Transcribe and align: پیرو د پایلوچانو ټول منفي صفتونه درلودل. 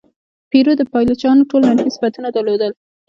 پیرو 0.49 0.73
د 0.77 0.81
پایلوچانو 0.91 1.47
ټول 1.49 1.61
منفي 1.69 1.91
صفتونه 1.95 2.29
درلودل. 2.31 2.71